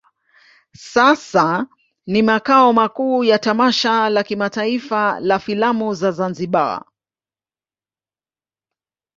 [0.75, 1.67] Sasa
[2.05, 6.85] ni makao makuu ya tamasha la kimataifa la filamu la Zanzibar.